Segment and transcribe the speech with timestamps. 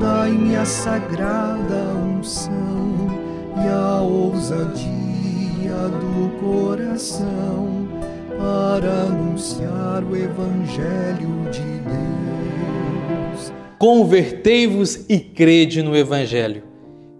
[0.00, 3.06] dai-me a sagrada unção
[3.54, 4.88] e a ousadia
[6.00, 7.86] do coração
[8.38, 13.52] para anunciar o Evangelho de Deus.
[13.78, 16.62] Convertei-vos e crede no Evangelho.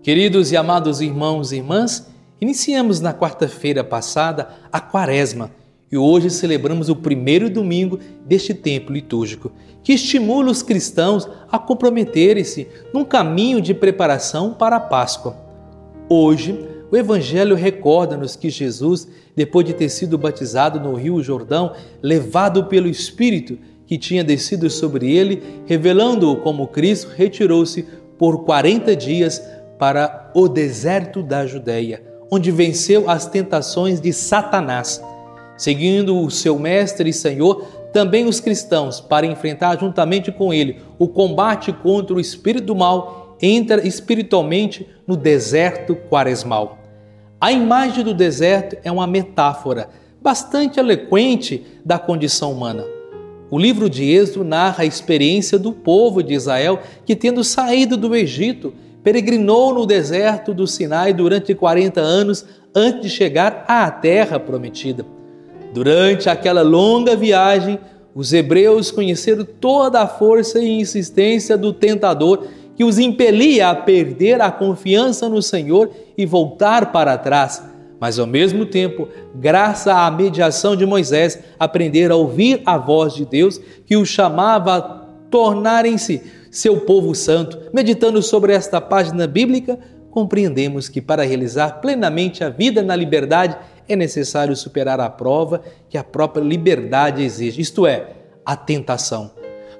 [0.00, 2.08] Queridos e amados irmãos e irmãs,
[2.40, 5.50] iniciamos na quarta-feira passada a Quaresma
[5.90, 9.50] e hoje celebramos o primeiro domingo deste tempo litúrgico,
[9.82, 15.36] que estimula os cristãos a comprometerem-se num caminho de preparação para a Páscoa.
[16.08, 16.58] Hoje,
[16.90, 22.88] o Evangelho recorda-nos que Jesus, depois de ter sido batizado no Rio Jordão, levado pelo
[22.88, 27.86] Espírito que tinha descido sobre ele, revelando-o como Cristo, retirou-se
[28.18, 29.42] por 40 dias
[29.78, 35.02] para o deserto da Judéia, onde venceu as tentações de Satanás.
[35.58, 41.08] Seguindo o seu Mestre e Senhor, também os cristãos, para enfrentar juntamente com ele o
[41.08, 46.78] combate contra o espírito do mal, entra espiritualmente no deserto quaresmal.
[47.40, 49.88] A imagem do deserto é uma metáfora
[50.22, 52.84] bastante eloquente da condição humana.
[53.50, 58.14] O livro de Êxodo narra a experiência do povo de Israel que, tendo saído do
[58.14, 58.72] Egito,
[59.02, 65.17] peregrinou no deserto do Sinai durante 40 anos antes de chegar à terra prometida.
[65.72, 67.78] Durante aquela longa viagem,
[68.14, 74.40] os hebreus conheceram toda a força e insistência do tentador que os impelia a perder
[74.40, 77.62] a confiança no Senhor e voltar para trás,
[78.00, 83.24] mas ao mesmo tempo, graças à mediação de Moisés, aprender a ouvir a voz de
[83.24, 84.80] Deus que os chamava a
[85.30, 87.58] tornarem-se seu povo santo.
[87.72, 89.78] Meditando sobre esta página bíblica,
[90.10, 93.56] compreendemos que para realizar plenamente a vida na liberdade
[93.88, 98.08] é necessário superar a prova que a própria liberdade exige, isto é,
[98.44, 99.30] a tentação.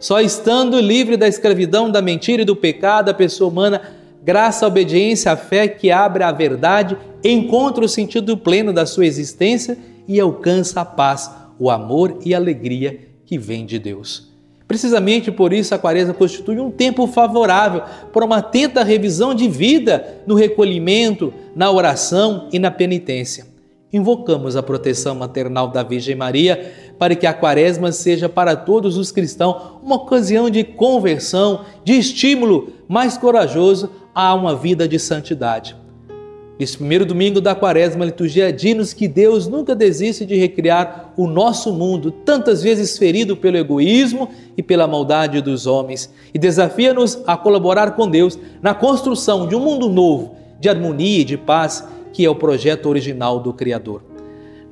[0.00, 3.82] Só estando livre da escravidão, da mentira e do pecado, a pessoa humana,
[4.22, 9.06] graças à obediência à fé que abre a verdade, encontra o sentido pleno da sua
[9.06, 9.76] existência
[10.06, 14.28] e alcança a paz, o amor e a alegria que vem de Deus.
[14.68, 17.82] Precisamente por isso, a quaresma constitui um tempo favorável
[18.12, 23.46] para uma atenta revisão de vida no recolhimento, na oração e na penitência.
[23.90, 29.10] Invocamos a proteção maternal da Virgem Maria para que a quaresma seja para todos os
[29.10, 35.74] cristãos uma ocasião de conversão, de estímulo mais corajoso a uma vida de santidade.
[36.58, 41.26] Nesse primeiro domingo da quaresma, a liturgia diz-nos que Deus nunca desiste de recriar o
[41.26, 47.36] nosso mundo, tantas vezes ferido pelo egoísmo e pela maldade dos homens, e desafia-nos a
[47.36, 51.86] colaborar com Deus na construção de um mundo novo, de harmonia e de paz
[52.18, 54.02] que é o projeto original do Criador.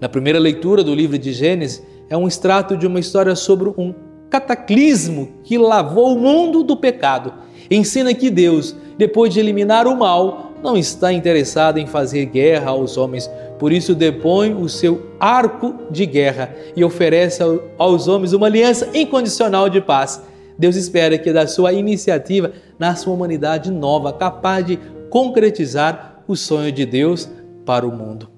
[0.00, 1.80] Na primeira leitura do livro de Gênesis,
[2.10, 3.94] é um extrato de uma história sobre um
[4.28, 7.32] cataclismo que lavou o mundo do pecado.
[7.70, 12.96] Ensina que Deus, depois de eliminar o mal, não está interessado em fazer guerra aos
[12.96, 13.30] homens,
[13.60, 17.44] por isso depõe o seu arco de guerra e oferece
[17.78, 20.20] aos homens uma aliança incondicional de paz.
[20.58, 24.80] Deus espera que da sua iniciativa nasça uma humanidade nova, capaz de
[25.10, 27.28] concretizar o sonho de Deus
[27.66, 28.30] para o mundo.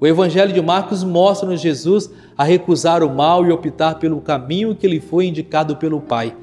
[0.00, 4.86] O Evangelho de Marcos mostra-nos Jesus a recusar o mal e optar pelo caminho que
[4.86, 6.34] lhe foi indicado pelo Pai.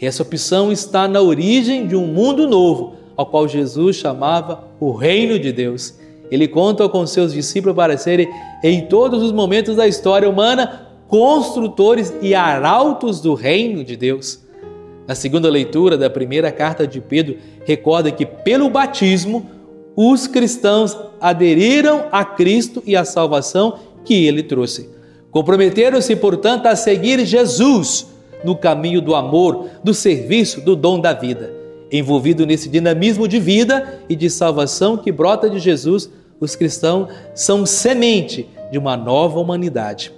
[0.00, 5.38] Essa opção está na origem de um mundo novo, ao qual Jesus chamava o Reino
[5.38, 5.98] de Deus.
[6.30, 8.28] Ele conta com seus discípulos para serem,
[8.62, 14.42] em todos os momentos da história humana, construtores e arautos do Reino de Deus.
[15.06, 19.46] Na segunda leitura da primeira carta de Pedro, recorda que pelo batismo
[19.96, 24.90] os cristãos aderiram a Cristo e à salvação que ele trouxe.
[25.30, 28.06] Comprometeram-se, portanto, a seguir Jesus
[28.44, 31.52] no caminho do amor, do serviço, do dom da vida.
[31.90, 36.10] Envolvido nesse dinamismo de vida e de salvação que brota de Jesus,
[36.40, 40.12] os cristãos são semente de uma nova humanidade.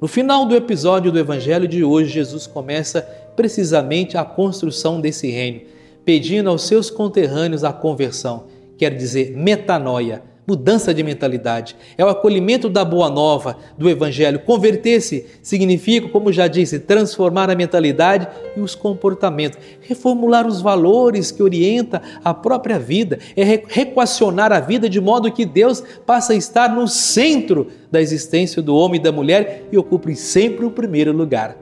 [0.00, 3.02] No final do episódio do Evangelho de hoje, Jesus começa
[3.36, 5.60] precisamente a construção desse reino,
[6.04, 8.44] pedindo aos seus conterrâneos a conversão
[8.82, 11.76] quer dizer metanoia, mudança de mentalidade.
[11.96, 14.40] É o acolhimento da boa nova, do evangelho.
[14.40, 18.26] Converter-se significa, como já disse, transformar a mentalidade
[18.56, 24.88] e os comportamentos, reformular os valores que orienta a própria vida, é reequacionar a vida
[24.88, 29.12] de modo que Deus passa a estar no centro da existência do homem e da
[29.12, 31.56] mulher e ocupe sempre o primeiro lugar.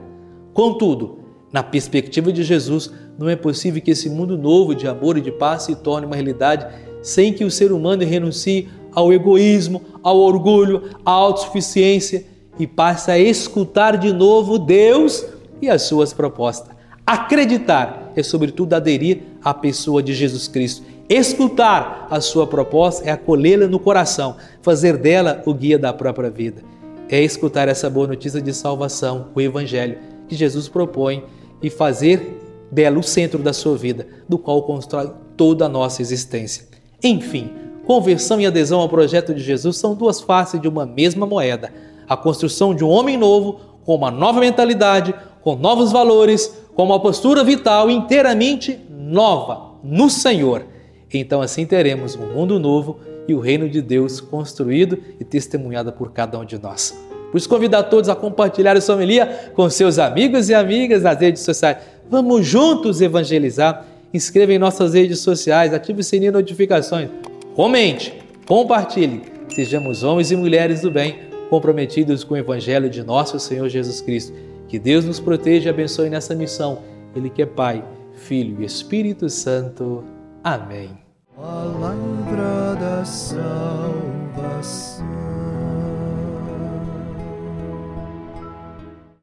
[0.55, 1.19] Contudo,
[1.53, 5.31] na perspectiva de Jesus, não é possível que esse mundo novo de amor e de
[5.31, 6.65] paz se torne uma realidade
[7.01, 12.25] sem que o ser humano renuncie ao egoísmo, ao orgulho, à autossuficiência
[12.59, 15.25] e passe a escutar de novo Deus
[15.61, 16.75] e as suas propostas.
[17.05, 20.83] Acreditar é, sobretudo, aderir à pessoa de Jesus Cristo.
[21.09, 26.61] Escutar a sua proposta é acolhê-la no coração, fazer dela o guia da própria vida.
[27.09, 29.97] É escutar essa boa notícia de salvação, o Evangelho,
[30.27, 31.23] que Jesus propõe
[31.61, 32.39] e fazer
[32.71, 36.70] dela o centro da sua vida, do qual constrói toda a nossa existência.
[37.03, 37.51] Enfim,
[37.85, 41.73] conversão e adesão ao projeto de Jesus são duas faces de uma mesma moeda.
[42.07, 46.99] A construção de um homem novo, com uma nova mentalidade, com novos valores, com uma
[46.99, 50.65] postura vital inteiramente nova no Senhor.
[51.13, 56.11] Então assim teremos um mundo novo e o reino de Deus construído e testemunhado por
[56.11, 56.97] cada um de nós.
[57.31, 61.41] Por isso, convido todos a compartilhar essa homilia com seus amigos e amigas nas redes
[61.41, 61.77] sociais.
[62.09, 63.85] Vamos juntos evangelizar.
[64.13, 67.09] Inscreva em nossas redes sociais, ative o sininho de notificações,
[67.55, 68.13] comente,
[68.45, 69.23] compartilhe.
[69.49, 71.19] Sejamos homens e mulheres do bem,
[71.49, 74.33] comprometidos com o Evangelho de nosso Senhor Jesus Cristo.
[74.67, 76.79] Que Deus nos proteja e abençoe nessa missão.
[77.15, 80.03] Ele que é Pai, Filho e Espírito Santo.
[80.43, 80.89] Amém.
[81.35, 83.71] Palavra da salvação.